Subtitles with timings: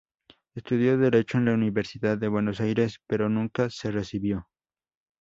[0.55, 4.47] Estudió derecho en la Universidad de Buenos Aires, pero nunca se recibió.